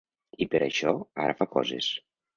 [0.45, 0.93] I per això
[1.27, 1.95] ara fa coses.